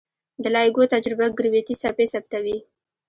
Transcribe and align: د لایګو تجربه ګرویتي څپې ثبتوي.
د 0.43 0.45
لایګو 0.55 0.91
تجربه 0.93 1.25
ګرویتي 1.37 1.75
څپې 1.81 2.05
ثبتوي. 2.13 2.57